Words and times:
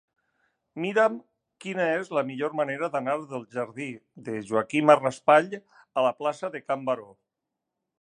Mira'm 0.85 1.17
quina 1.65 1.85
és 1.97 2.09
la 2.19 2.23
millor 2.31 2.57
manera 2.61 2.91
d'anar 2.97 3.17
del 3.35 3.45
jardí 3.59 3.91
de 4.31 4.41
Joaquima 4.51 4.99
Raspall 5.05 5.55
a 5.61 6.09
la 6.11 6.19
plaça 6.23 6.55
de 6.57 6.67
Can 6.69 6.91
Baró. 6.91 7.11